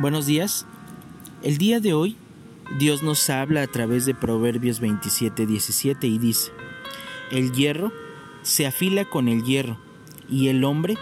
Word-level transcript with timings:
Buenos 0.00 0.26
días. 0.26 0.66
El 1.44 1.56
día 1.56 1.78
de 1.78 1.94
hoy 1.94 2.16
Dios 2.80 3.04
nos 3.04 3.30
habla 3.30 3.62
a 3.62 3.68
través 3.68 4.04
de 4.06 4.12
Proverbios 4.12 4.80
27, 4.80 5.46
17 5.46 6.08
y 6.08 6.18
dice, 6.18 6.50
El 7.30 7.52
hierro 7.52 7.92
se 8.42 8.66
afila 8.66 9.04
con 9.04 9.28
el 9.28 9.44
hierro 9.44 9.78
y 10.28 10.48
el 10.48 10.64
hombre 10.64 10.96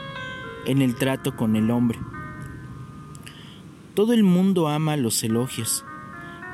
en 0.67 0.83
el 0.83 0.95
trato 0.95 1.35
con 1.37 1.57
el 1.57 1.71
hombre. 1.71 1.99
Todo 3.95 4.13
el 4.13 4.25
mundo 4.25 4.69
ama 4.69 4.99
los 4.99 5.25
elogios. 5.25 5.87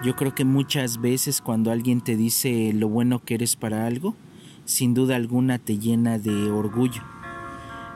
Yo 0.05 0.15
creo 0.15 0.33
que 0.33 0.45
muchas 0.45 1.01
veces 1.01 1.41
cuando 1.41 1.73
alguien 1.73 2.01
te 2.01 2.15
dice 2.15 2.71
lo 2.73 2.89
bueno 2.89 3.19
que 3.19 3.35
eres 3.35 3.57
para 3.57 3.85
algo, 3.85 4.15
sin 4.65 4.95
duda 4.95 5.17
alguna 5.17 5.59
te 5.59 5.79
llena 5.79 6.21
de 6.21 6.53
orgullo. 6.53 7.03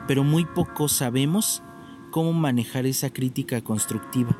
Pero 0.05 0.25
muy 0.25 0.43
poco 0.43 0.89
sabemos 0.89 1.63
cómo 2.13 2.31
manejar 2.31 2.85
esa 2.85 3.09
crítica 3.09 3.63
constructiva. 3.63 4.37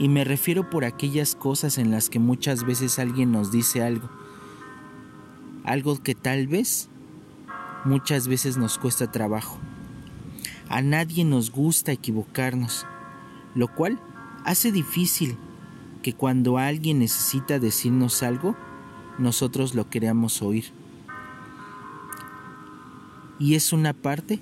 Y 0.00 0.08
me 0.08 0.24
refiero 0.24 0.68
por 0.68 0.84
aquellas 0.84 1.36
cosas 1.36 1.78
en 1.78 1.92
las 1.92 2.10
que 2.10 2.18
muchas 2.18 2.64
veces 2.64 2.98
alguien 2.98 3.30
nos 3.30 3.52
dice 3.52 3.84
algo. 3.84 4.10
Algo 5.62 6.02
que 6.02 6.16
tal 6.16 6.48
vez 6.48 6.88
muchas 7.84 8.26
veces 8.26 8.56
nos 8.56 8.78
cuesta 8.78 9.12
trabajo. 9.12 9.58
A 10.68 10.82
nadie 10.82 11.24
nos 11.24 11.52
gusta 11.52 11.92
equivocarnos, 11.92 12.84
lo 13.54 13.72
cual 13.72 14.00
hace 14.44 14.72
difícil 14.72 15.38
que 16.02 16.14
cuando 16.14 16.58
alguien 16.58 16.98
necesita 16.98 17.60
decirnos 17.60 18.24
algo, 18.24 18.56
nosotros 19.18 19.76
lo 19.76 19.88
queramos 19.88 20.42
oír. 20.42 20.72
Y 23.38 23.54
es 23.54 23.72
una 23.72 23.92
parte 23.92 24.40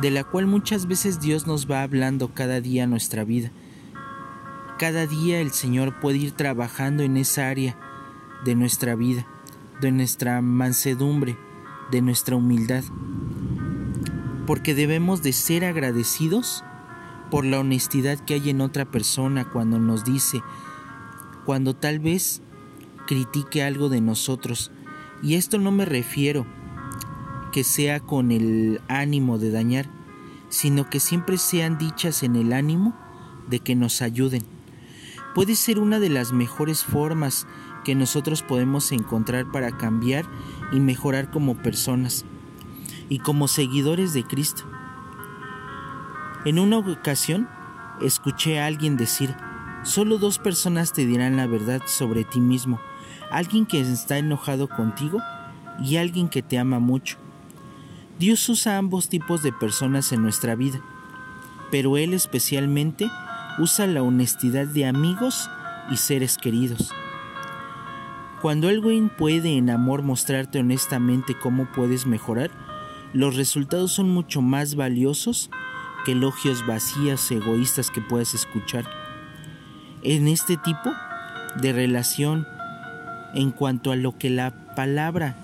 de 0.00 0.10
la 0.10 0.24
cual 0.24 0.46
muchas 0.46 0.86
veces 0.86 1.20
Dios 1.20 1.46
nos 1.46 1.70
va 1.70 1.82
hablando 1.82 2.34
cada 2.34 2.60
día 2.60 2.86
nuestra 2.86 3.24
vida. 3.24 3.50
Cada 4.78 5.06
día 5.06 5.40
el 5.40 5.52
Señor 5.52 6.00
puede 6.00 6.18
ir 6.18 6.32
trabajando 6.32 7.02
en 7.02 7.16
esa 7.16 7.48
área 7.48 7.78
de 8.44 8.54
nuestra 8.54 8.94
vida, 8.94 9.26
de 9.80 9.90
nuestra 9.90 10.42
mansedumbre, 10.42 11.38
de 11.90 12.02
nuestra 12.02 12.36
humildad. 12.36 12.84
Porque 14.46 14.74
debemos 14.74 15.22
de 15.22 15.32
ser 15.32 15.64
agradecidos 15.64 16.62
por 17.30 17.44
la 17.44 17.58
honestidad 17.58 18.18
que 18.18 18.34
hay 18.34 18.50
en 18.50 18.60
otra 18.60 18.84
persona 18.84 19.50
cuando 19.50 19.78
nos 19.78 20.04
dice, 20.04 20.42
cuando 21.44 21.74
tal 21.74 21.98
vez 21.98 22.42
critique 23.06 23.62
algo 23.62 23.88
de 23.88 24.00
nosotros. 24.00 24.70
Y 25.22 25.34
esto 25.34 25.58
no 25.58 25.72
me 25.72 25.86
refiero 25.86 26.46
que 27.52 27.64
sea 27.64 28.00
con 28.00 28.30
el 28.32 28.82
ánimo 28.88 29.38
de 29.38 29.50
dañar, 29.50 29.88
sino 30.48 30.88
que 30.88 31.00
siempre 31.00 31.38
sean 31.38 31.78
dichas 31.78 32.22
en 32.22 32.36
el 32.36 32.52
ánimo 32.52 32.94
de 33.48 33.60
que 33.60 33.74
nos 33.74 34.02
ayuden. 34.02 34.44
Puede 35.34 35.54
ser 35.54 35.78
una 35.78 35.98
de 35.98 36.08
las 36.08 36.32
mejores 36.32 36.84
formas 36.84 37.46
que 37.84 37.94
nosotros 37.94 38.42
podemos 38.42 38.90
encontrar 38.90 39.50
para 39.52 39.76
cambiar 39.76 40.24
y 40.72 40.80
mejorar 40.80 41.30
como 41.30 41.56
personas 41.56 42.24
y 43.08 43.18
como 43.18 43.48
seguidores 43.48 44.12
de 44.12 44.24
Cristo. 44.24 44.64
En 46.44 46.58
una 46.58 46.78
ocasión 46.78 47.48
escuché 48.00 48.60
a 48.60 48.66
alguien 48.66 48.96
decir, 48.96 49.34
solo 49.82 50.18
dos 50.18 50.38
personas 50.38 50.92
te 50.92 51.06
dirán 51.06 51.36
la 51.36 51.46
verdad 51.46 51.82
sobre 51.86 52.24
ti 52.24 52.40
mismo, 52.40 52.80
alguien 53.30 53.66
que 53.66 53.80
está 53.80 54.18
enojado 54.18 54.68
contigo 54.68 55.20
y 55.80 55.96
alguien 55.96 56.28
que 56.28 56.42
te 56.42 56.58
ama 56.58 56.78
mucho. 56.78 57.18
Dios 58.18 58.48
usa 58.48 58.78
ambos 58.78 59.10
tipos 59.10 59.42
de 59.42 59.52
personas 59.52 60.10
en 60.10 60.22
nuestra 60.22 60.54
vida, 60.54 60.80
pero 61.70 61.98
Él 61.98 62.14
especialmente 62.14 63.10
usa 63.58 63.86
la 63.86 64.02
honestidad 64.02 64.66
de 64.66 64.86
amigos 64.86 65.50
y 65.90 65.98
seres 65.98 66.38
queridos. 66.38 66.94
Cuando 68.40 68.68
alguien 68.68 69.10
puede 69.10 69.58
en 69.58 69.68
amor 69.68 70.02
mostrarte 70.02 70.60
honestamente 70.60 71.36
cómo 71.38 71.66
puedes 71.72 72.06
mejorar, 72.06 72.50
los 73.12 73.36
resultados 73.36 73.92
son 73.92 74.08
mucho 74.08 74.40
más 74.40 74.76
valiosos 74.76 75.50
que 76.06 76.12
elogios 76.12 76.66
vacíos 76.66 77.30
egoístas 77.30 77.90
que 77.90 78.00
puedes 78.00 78.32
escuchar. 78.32 78.86
En 80.02 80.26
este 80.26 80.56
tipo 80.56 80.90
de 81.60 81.72
relación, 81.74 82.46
en 83.34 83.50
cuanto 83.50 83.92
a 83.92 83.96
lo 83.96 84.16
que 84.16 84.30
la 84.30 84.74
palabra 84.74 85.36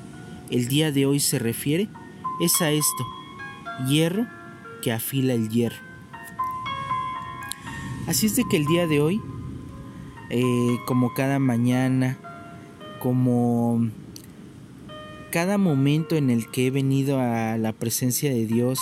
el 0.50 0.68
día 0.68 0.90
de 0.90 1.04
hoy 1.04 1.20
se 1.20 1.38
refiere, 1.38 1.88
es 2.40 2.60
a 2.62 2.70
esto, 2.70 3.06
hierro 3.86 4.26
que 4.82 4.92
afila 4.92 5.34
el 5.34 5.48
hierro. 5.48 5.76
Así 8.06 8.26
es 8.26 8.36
de 8.36 8.44
que 8.48 8.56
el 8.56 8.66
día 8.66 8.86
de 8.86 9.00
hoy, 9.00 9.22
eh, 10.30 10.76
como 10.86 11.14
cada 11.14 11.38
mañana, 11.38 12.18
como 13.00 13.88
cada 15.30 15.56
momento 15.56 16.16
en 16.16 16.30
el 16.30 16.50
que 16.50 16.66
he 16.66 16.70
venido 16.70 17.20
a 17.20 17.56
la 17.58 17.72
presencia 17.72 18.30
de 18.30 18.46
Dios, 18.46 18.78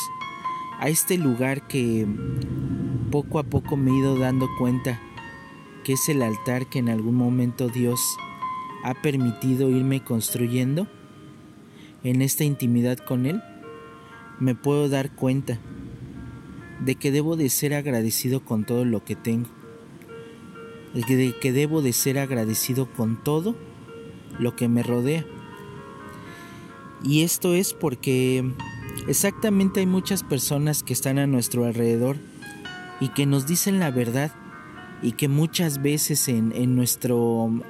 a 0.79 0.89
este 0.89 1.19
lugar 1.19 1.67
que 1.69 2.07
poco 3.11 3.39
a 3.39 3.43
poco 3.43 3.77
me 3.77 3.91
he 3.91 3.99
ido 3.99 4.19
dando 4.19 4.49
cuenta 4.59 5.01
que 5.85 5.95
es 5.95 6.09
el 6.09 6.23
altar 6.23 6.67
que 6.67 6.79
en 6.79 6.89
algún 6.89 7.15
momento 7.15 7.69
Dios 7.69 8.01
ha 8.85 8.95
permitido 8.95 9.69
irme 9.71 10.03
construyendo, 10.03 10.89
en 12.05 12.23
esta 12.23 12.45
intimidad 12.45 12.99
con 12.99 13.27
Él, 13.27 13.43
me 14.39 14.55
puedo 14.55 14.89
dar 14.89 15.15
cuenta 15.15 15.59
de 16.81 16.95
que 16.95 17.11
debo 17.11 17.37
de 17.37 17.51
ser 17.51 17.75
agradecido 17.75 18.45
con 18.45 18.65
todo 18.65 18.85
lo 18.85 19.05
que 19.05 19.17
tengo, 19.17 19.49
de 20.95 21.35
que 21.41 21.53
debo 21.53 21.83
de 21.83 21.93
ser 21.93 22.19
agradecido 22.19 22.91
con 22.91 23.23
todo 23.23 23.55
lo 24.39 24.57
que 24.57 24.69
me 24.69 24.83
rodea. 24.83 25.27
Y 27.03 27.23
esto 27.23 27.55
es 27.55 27.75
porque 27.75 28.51
exactamente 29.07 29.81
hay 29.81 29.87
muchas 29.87 30.23
personas 30.23 30.83
que 30.83 30.93
están 30.93 31.19
a 31.19 31.27
nuestro 31.27 31.65
alrededor 31.65 32.17
y 33.01 33.09
que 33.09 33.27
nos 33.27 33.47
dicen 33.47 33.79
la 33.79 33.91
verdad 33.91 34.33
y 35.03 35.13
que 35.13 35.29
muchas 35.29 35.83
veces 35.83 36.29
en, 36.29 36.53
en 36.55 36.77
nuestro 36.77 37.63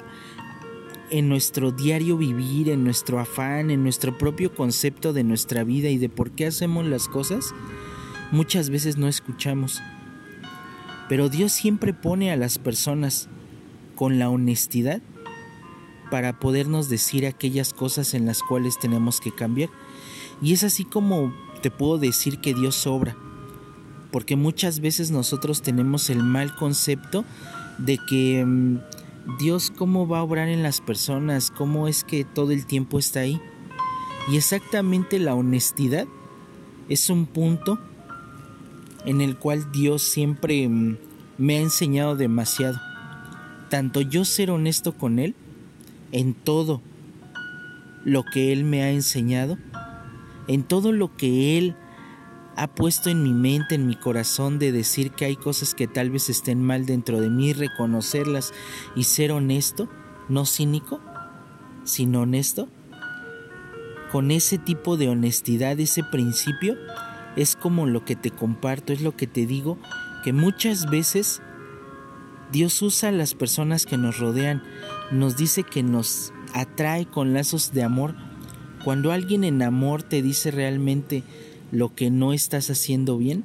en 1.11 1.29
nuestro 1.29 1.73
diario 1.73 2.17
vivir, 2.17 2.69
en 2.69 2.85
nuestro 2.85 3.19
afán, 3.19 3.71
en 3.71 3.83
nuestro 3.83 4.17
propio 4.17 4.55
concepto 4.55 5.13
de 5.13 5.25
nuestra 5.25 5.65
vida 5.65 5.89
y 5.89 5.99
de 5.99 6.09
por 6.09 6.31
qué 6.31 6.47
hacemos 6.47 6.87
las 6.87 7.09
cosas, 7.09 7.55
muchas 8.31 8.71
veces 8.71 8.97
no 8.97 9.09
escuchamos. 9.09 9.81
Pero 11.09 11.29
Dios 11.29 11.53
siempre 11.53 11.93
pone 11.93 12.31
a 12.31 12.37
las 12.37 12.59
personas 12.59 13.29
con 13.97 14.19
la 14.19 14.31
honestidad 14.31 15.03
para 16.11 16.39
podernos 16.39 16.89
decir 16.89 17.27
aquellas 17.27 17.73
cosas 17.73 18.15
en 18.15 18.27
las 18.27 18.43
cuales 18.43 18.79
tenemos 18.79 19.21
que 19.21 19.33
cambiar. 19.33 19.71
Y 20.43 20.53
es 20.53 20.65
así 20.65 20.85
como 20.85 21.35
te 21.63 21.71
puedo 21.71 21.99
decir 21.99 22.39
que 22.39 22.55
Dios 22.55 22.87
obra. 22.87 23.17
Porque 24.11 24.37
muchas 24.37 24.81
veces 24.81 25.11
nosotros 25.11 25.63
tenemos 25.63 26.11
el 26.11 26.23
mal 26.23 26.55
concepto 26.57 27.25
de 27.79 27.99
que 28.09 28.45
mm, 28.45 28.79
Dios 29.39 29.73
cómo 29.77 30.09
va 30.09 30.19
a 30.19 30.23
obrar 30.23 30.49
en 30.49 30.63
las 30.63 30.81
personas, 30.81 31.51
cómo 31.51 31.89
es 31.89 32.05
que 32.05 32.25
todo 32.25 32.53
el 32.53 32.67
tiempo 32.67 32.99
está 32.99 33.21
ahí. 33.21 33.41
Y 34.31 34.37
exactamente 34.37 35.19
la 35.19 35.35
honestidad 35.35 36.07
es 36.89 37.11
un 37.11 37.27
punto 37.27 37.79
en 39.05 39.21
el 39.21 39.37
cual 39.37 39.71
Dios 39.73 40.03
siempre 40.03 40.69
mm, 40.69 40.97
me 41.39 41.57
ha 41.57 41.61
enseñado 41.61 42.17
demasiado. 42.17 42.79
Tanto 43.69 44.01
yo 44.01 44.25
ser 44.25 44.51
honesto 44.51 44.97
con 44.97 45.19
Él 45.19 45.35
en 46.13 46.35
todo 46.35 46.83
lo 48.05 48.25
que 48.25 48.53
Él 48.53 48.65
me 48.65 48.83
ha 48.83 48.91
enseñado, 48.91 49.59
en 50.49 50.65
todo 50.65 50.93
lo 50.93 51.17
que 51.17 51.59
Él 51.59 51.77
ha 52.61 52.67
puesto 52.67 53.09
en 53.09 53.23
mi 53.23 53.33
mente, 53.33 53.75
en 53.75 53.87
mi 53.87 53.97
corazón, 53.97 54.59
de 54.59 54.71
decir 54.71 55.13
que 55.13 55.25
hay 55.25 55.35
cosas 55.35 55.75
que 55.75 55.89
tal 55.89 56.11
vez 56.11 56.29
estén 56.29 56.63
mal 56.63 56.85
dentro 56.85 57.19
de 57.19 57.31
mí, 57.31 57.55
reconocerlas 57.55 58.53
y 58.95 59.05
ser 59.05 59.33
honesto, 59.33 59.89
no 60.29 60.45
cínico, 60.45 61.01
sino 61.85 62.21
honesto. 62.21 62.69
Con 64.13 64.31
ese 64.31 64.59
tipo 64.59 64.99
de 64.99 65.09
honestidad, 65.09 65.81
ese 65.81 66.05
principio, 66.05 66.77
es 67.35 67.57
como 67.57 67.87
lo 67.87 68.05
que 68.05 68.15
te 68.15 68.31
comparto, 68.31 68.93
es 68.93 69.01
lo 69.01 69.17
que 69.17 69.27
te 69.27 69.47
digo, 69.47 69.79
que 70.23 70.35
muchas 70.35 70.91
veces 70.91 71.41
Dios 72.53 72.83
usa 72.83 73.09
a 73.09 73.13
las 73.13 73.33
personas 73.33 73.87
que 73.87 73.97
nos 73.97 74.19
rodean, 74.19 74.63
nos 75.11 75.39
dice 75.39 75.63
que 75.63 75.83
nos 75.83 76.35
atrae 76.53 77.07
con 77.07 77.33
lazos 77.33 77.73
de 77.73 77.85
amor. 77.85 78.17
Cuando 78.85 79.13
alguien 79.13 79.45
en 79.45 79.63
amor 79.63 80.03
te 80.03 80.21
dice 80.21 80.51
realmente, 80.51 81.25
lo 81.71 81.95
que 81.95 82.11
no 82.11 82.33
estás 82.33 82.71
haciendo 82.71 83.17
bien, 83.17 83.45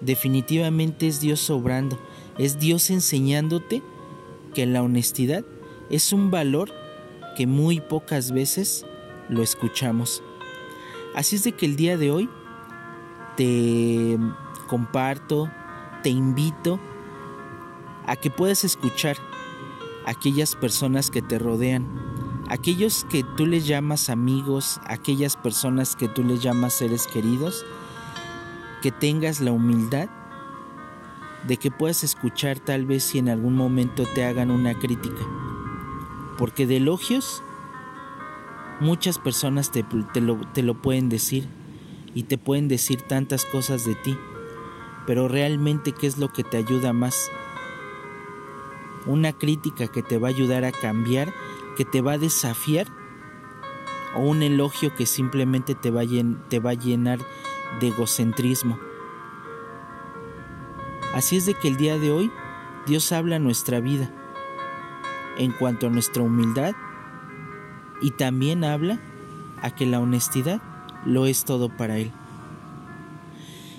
definitivamente 0.00 1.06
es 1.06 1.20
Dios 1.20 1.40
sobrando, 1.40 1.98
es 2.38 2.58
Dios 2.58 2.90
enseñándote 2.90 3.82
que 4.54 4.66
la 4.66 4.82
honestidad 4.82 5.44
es 5.90 6.12
un 6.12 6.30
valor 6.30 6.72
que 7.36 7.46
muy 7.46 7.80
pocas 7.80 8.32
veces 8.32 8.84
lo 9.28 9.42
escuchamos. 9.42 10.22
Así 11.14 11.36
es 11.36 11.44
de 11.44 11.52
que 11.52 11.66
el 11.66 11.76
día 11.76 11.96
de 11.96 12.10
hoy 12.10 12.28
te 13.36 14.18
comparto, 14.68 15.50
te 16.02 16.10
invito 16.10 16.78
a 18.06 18.16
que 18.16 18.30
puedas 18.30 18.64
escuchar 18.64 19.16
a 20.06 20.10
aquellas 20.10 20.56
personas 20.56 21.10
que 21.10 21.22
te 21.22 21.38
rodean, 21.38 22.07
aquellos 22.48 23.04
que 23.10 23.24
tú 23.36 23.46
les 23.46 23.66
llamas 23.66 24.10
amigos, 24.10 24.80
aquellas 24.86 25.36
personas 25.36 25.96
que 25.96 26.08
tú 26.08 26.24
les 26.24 26.42
llamas 26.42 26.74
seres 26.74 27.06
queridos, 27.06 27.64
que 28.82 28.90
tengas 28.90 29.40
la 29.40 29.52
humildad 29.52 30.08
de 31.46 31.56
que 31.56 31.70
puedas 31.70 32.04
escuchar 32.04 32.58
tal 32.58 32.86
vez 32.86 33.04
si 33.04 33.18
en 33.18 33.28
algún 33.28 33.54
momento 33.54 34.04
te 34.14 34.24
hagan 34.24 34.50
una 34.50 34.74
crítica. 34.78 35.22
Porque 36.36 36.66
de 36.66 36.78
elogios 36.78 37.42
muchas 38.80 39.18
personas 39.18 39.70
te, 39.70 39.84
lo, 40.20 40.36
te 40.52 40.62
lo 40.62 40.74
pueden 40.74 41.08
decir 41.08 41.48
y 42.14 42.24
te 42.24 42.38
pueden 42.38 42.68
decir 42.68 43.02
tantas 43.02 43.44
cosas 43.44 43.84
de 43.84 43.94
ti, 43.94 44.16
pero 45.06 45.28
realmente 45.28 45.92
qué 45.92 46.06
es 46.06 46.18
lo 46.18 46.28
que 46.32 46.44
te 46.44 46.56
ayuda 46.56 46.92
más. 46.92 47.30
Una 49.06 49.32
crítica 49.32 49.88
que 49.88 50.02
te 50.02 50.18
va 50.18 50.28
a 50.28 50.30
ayudar 50.30 50.64
a 50.64 50.72
cambiar, 50.72 51.32
que 51.78 51.84
te 51.84 52.00
va 52.00 52.14
a 52.14 52.18
desafiar, 52.18 52.88
o 54.16 54.20
un 54.22 54.42
elogio 54.42 54.92
que 54.96 55.06
simplemente 55.06 55.76
te 55.76 55.92
va 55.92 56.02
te 56.48 56.58
va 56.58 56.70
a 56.70 56.74
llenar 56.74 57.20
de 57.80 57.86
egocentrismo. 57.86 58.76
Así 61.14 61.36
es 61.36 61.46
de 61.46 61.54
que 61.54 61.68
el 61.68 61.76
día 61.76 61.96
de 61.96 62.10
hoy 62.10 62.32
Dios 62.88 63.12
habla 63.12 63.36
a 63.36 63.38
nuestra 63.38 63.78
vida 63.78 64.10
en 65.36 65.52
cuanto 65.52 65.86
a 65.86 65.90
nuestra 65.90 66.24
humildad 66.24 66.74
y 68.02 68.10
también 68.10 68.64
habla 68.64 68.98
a 69.62 69.70
que 69.70 69.86
la 69.86 70.00
honestidad 70.00 70.60
lo 71.06 71.26
es 71.26 71.44
todo 71.44 71.68
para 71.68 71.98
Él. 71.98 72.10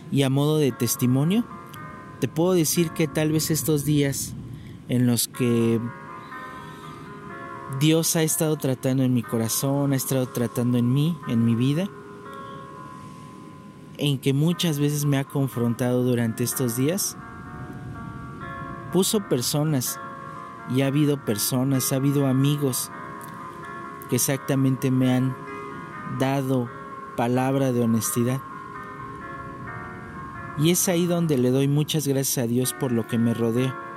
Y 0.10 0.24
a 0.24 0.30
modo 0.30 0.58
de 0.58 0.72
testimonio, 0.72 1.44
te 2.22 2.30
puedo 2.30 2.54
decir 2.54 2.92
que 2.92 3.10
tal 3.10 3.34
vez 3.34 3.52
estos 3.52 3.84
días 3.84 4.36
en 4.88 5.06
los 5.06 5.28
que 5.28 5.82
Dios 7.78 8.16
ha 8.16 8.24
estado 8.24 8.58
tratando 8.58 9.04
en 9.04 9.14
mi 9.14 9.22
corazón, 9.22 9.94
ha 9.94 9.96
estado 9.96 10.26
tratando 10.28 10.80
en 10.80 10.92
mí, 10.92 11.16
en 11.28 11.46
mi 11.46 11.54
vida, 11.54 11.88
en 13.98 14.18
que 14.18 14.34
muchas 14.34 14.80
veces 14.80 15.06
me 15.06 15.20
ha 15.20 15.24
confrontado 15.24 16.04
durante 16.04 16.44
estos 16.44 16.76
días, 16.76 17.16
puso 18.92 19.30
personas 19.30 20.00
y 20.72 20.82
ha 20.82 20.88
habido 20.88 21.24
personas, 21.24 21.94
ha 21.94 21.98
habido 21.98 22.26
amigos 22.26 22.92
que 24.10 24.16
exactamente 24.16 24.90
me 24.90 25.14
han 25.14 25.38
dado 26.18 26.68
palabra 27.16 27.72
de 27.72 27.82
honestidad. 27.82 28.42
Y 30.58 30.72
es 30.72 30.90
ahí 30.90 31.06
donde 31.06 31.38
le 31.38 31.52
doy 31.52 31.68
muchas 31.68 32.08
gracias 32.08 32.44
a 32.44 32.48
Dios 32.48 32.74
por 32.74 32.92
lo 32.92 33.06
que 33.08 33.20
me 33.20 33.36
rodea. 33.36 33.89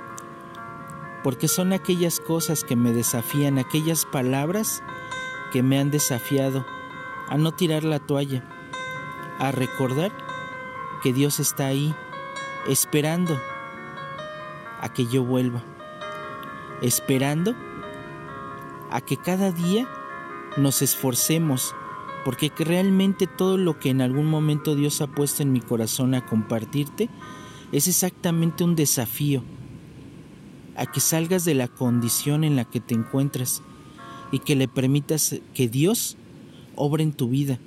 Porque 1.23 1.47
son 1.47 1.73
aquellas 1.73 2.19
cosas 2.19 2.63
que 2.63 2.75
me 2.75 2.91
desafían, 2.91 3.57
aquellas 3.57 4.05
palabras 4.05 4.83
que 5.51 5.63
me 5.63 5.79
han 5.79 5.89
desafiado 5.89 6.65
a 7.29 7.37
no 7.37 7.53
tirar 7.53 7.83
la 7.83 7.99
toalla, 7.99 8.43
a 9.39 9.51
recordar 9.51 10.11
que 11.01 11.13
Dios 11.13 11.39
está 11.39 11.67
ahí 11.67 11.95
esperando 12.67 13.39
a 14.81 14.91
que 14.93 15.05
yo 15.05 15.23
vuelva, 15.23 15.63
esperando 16.81 17.55
a 18.91 19.01
que 19.01 19.17
cada 19.17 19.51
día 19.51 19.87
nos 20.57 20.81
esforcemos, 20.81 21.73
porque 22.25 22.51
realmente 22.57 23.27
todo 23.27 23.57
lo 23.57 23.79
que 23.79 23.89
en 23.89 24.01
algún 24.01 24.27
momento 24.27 24.75
Dios 24.75 25.01
ha 25.01 25.07
puesto 25.07 25.43
en 25.43 25.51
mi 25.51 25.61
corazón 25.61 26.15
a 26.15 26.25
compartirte 26.25 27.09
es 27.71 27.87
exactamente 27.87 28.63
un 28.63 28.75
desafío, 28.75 29.43
a 30.75 30.85
que 30.85 30.99
salgas 30.99 31.45
de 31.45 31.53
la 31.53 31.67
condición 31.67 32.43
en 32.43 32.55
la 32.55 32.65
que 32.65 32.79
te 32.79 32.93
encuentras 32.93 33.61
y 34.31 34.39
que 34.39 34.55
le 34.55 34.67
permitas 34.67 35.35
que 35.53 35.67
Dios 35.67 36.17
obre 36.75 37.03
en 37.03 37.13
tu 37.13 37.29
vida 37.29 37.59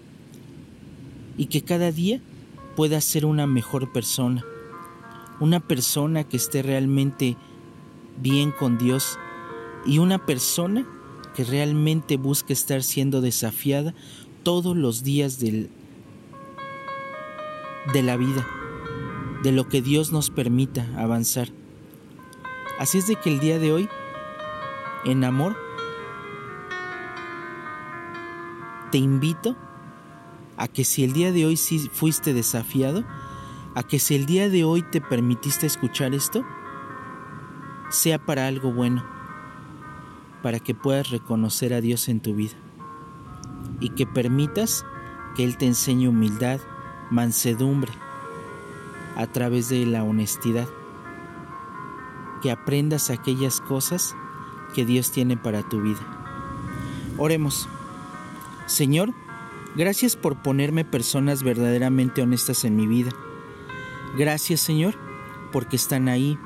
y 1.36 1.46
que 1.46 1.62
cada 1.62 1.92
día 1.92 2.20
puedas 2.74 3.04
ser 3.04 3.24
una 3.24 3.46
mejor 3.46 3.92
persona, 3.92 4.44
una 5.40 5.60
persona 5.60 6.24
que 6.24 6.36
esté 6.36 6.62
realmente 6.62 7.36
bien 8.20 8.50
con 8.50 8.78
Dios 8.78 9.18
y 9.84 9.98
una 9.98 10.24
persona 10.24 10.86
que 11.34 11.44
realmente 11.44 12.16
busque 12.16 12.52
estar 12.52 12.82
siendo 12.82 13.20
desafiada 13.20 13.94
todos 14.42 14.76
los 14.76 15.02
días 15.02 15.38
del, 15.38 15.70
de 17.92 18.02
la 18.02 18.16
vida, 18.16 18.46
de 19.42 19.52
lo 19.52 19.68
que 19.68 19.82
Dios 19.82 20.12
nos 20.12 20.30
permita 20.30 20.88
avanzar. 20.96 21.48
Así 22.78 22.98
es 22.98 23.06
de 23.06 23.16
que 23.16 23.30
el 23.30 23.40
día 23.40 23.58
de 23.58 23.72
hoy, 23.72 23.88
en 25.04 25.24
amor, 25.24 25.56
te 28.90 28.98
invito 28.98 29.56
a 30.56 30.68
que 30.68 30.84
si 30.84 31.04
el 31.04 31.12
día 31.12 31.32
de 31.32 31.46
hoy 31.46 31.56
sí 31.56 31.90
fuiste 31.92 32.34
desafiado, 32.34 33.04
a 33.74 33.82
que 33.82 33.98
si 33.98 34.14
el 34.14 34.26
día 34.26 34.48
de 34.48 34.64
hoy 34.64 34.82
te 34.82 35.00
permitiste 35.00 35.66
escuchar 35.66 36.14
esto, 36.14 36.44
sea 37.90 38.18
para 38.18 38.46
algo 38.46 38.72
bueno, 38.72 39.04
para 40.42 40.60
que 40.60 40.74
puedas 40.74 41.10
reconocer 41.10 41.72
a 41.72 41.80
Dios 41.80 42.08
en 42.08 42.20
tu 42.20 42.34
vida. 42.34 42.56
Y 43.80 43.90
que 43.90 44.06
permitas 44.06 44.84
que 45.34 45.44
Él 45.44 45.56
te 45.56 45.66
enseñe 45.66 46.08
humildad, 46.08 46.60
mansedumbre, 47.10 47.92
a 49.16 49.26
través 49.26 49.68
de 49.68 49.86
la 49.86 50.04
honestidad, 50.04 50.68
que 52.40 52.50
aprendas 52.50 53.10
aquellas 53.10 53.60
cosas 53.60 54.16
que 54.74 54.84
Dios 54.84 55.10
tiene 55.10 55.36
para 55.36 55.62
tu 55.62 55.80
vida. 55.80 56.00
Oremos. 57.18 57.68
Señor, 58.66 59.14
gracias 59.74 60.16
por 60.16 60.42
ponerme 60.42 60.84
personas 60.84 61.42
verdaderamente 61.42 62.22
honestas 62.22 62.64
en 62.64 62.76
mi 62.76 62.86
vida 62.86 63.10
Gracias 64.16 64.60
Señor, 64.60 64.94
porque 65.52 65.76
están 65.76 66.08
ahí, 66.08 66.38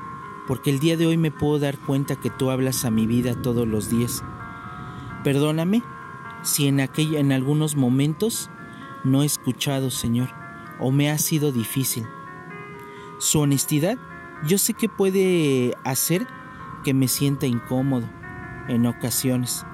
porque 0.45 0.71
el 0.71 0.79
día 0.79 0.97
de 0.97 1.07
hoy 1.07 1.15
me 1.15 1.31
puedo 1.31 1.57
dar 1.57 1.77
cuenta 1.77 2.17
que 2.17 2.29
tú 2.29 2.51
hablas 2.51 2.83
a 2.83 2.91
mi 2.91 3.07
vida 3.07 3.41
todos 3.41 3.65
los 3.65 3.89
días. 3.89 4.25
Perdóname 5.23 5.81
si 6.43 6.67
en, 6.67 6.81
aquella, 6.81 7.19
en 7.19 7.31
algunos 7.31 7.77
momentos 7.77 8.49
no 9.05 9.23
he 9.23 9.25
escuchado, 9.25 9.89
Señor, 9.89 10.29
o 10.79 10.91
me 10.91 11.09
ha 11.09 11.17
sido 11.17 11.53
difícil. 11.53 12.05
Su 13.19 13.39
honestidad 13.39 13.97
yo 14.45 14.57
sé 14.57 14.73
que 14.73 14.89
puede 14.89 15.75
hacer 15.83 16.27
que 16.83 16.93
me 16.93 17.07
sienta 17.07 17.45
incómodo 17.45 18.09
en 18.67 18.85
ocasiones, 18.85 19.65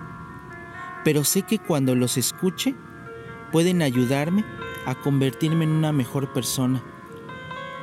pero 1.03 1.23
sé 1.23 1.43
que 1.43 1.59
cuando 1.59 1.95
los 1.95 2.17
escuche 2.17 2.75
pueden 3.51 3.81
ayudarme 3.81 4.45
a 4.85 4.95
convertirme 4.95 5.65
en 5.65 5.71
una 5.71 5.91
mejor 5.91 6.33
persona 6.33 6.83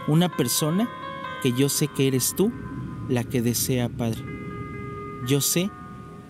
una 0.07 0.29
persona 0.29 0.89
que 1.43 1.53
yo 1.53 1.69
sé 1.69 1.89
que 1.89 2.07
eres 2.07 2.35
tú 2.35 2.53
la 3.09 3.25
que 3.25 3.43
desea, 3.43 3.89
Padre. 3.89 4.25
Yo 5.27 5.41
sé 5.41 5.71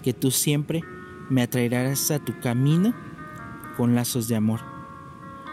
que 0.02 0.12
tú 0.12 0.30
siempre 0.30 0.82
me 1.30 1.42
atraerás 1.42 2.11
a 2.11 2.18
tu 2.18 2.38
camino 2.40 2.94
con 3.76 3.94
lazos 3.94 4.28
de 4.28 4.37
amor. 4.37 4.61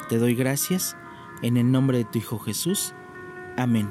Te 0.09 0.17
doy 0.17 0.35
gracias 0.35 0.95
en 1.41 1.57
el 1.57 1.71
nombre 1.71 1.99
de 1.99 2.05
tu 2.05 2.19
Hijo 2.19 2.39
Jesús. 2.39 2.93
Amén. 3.57 3.89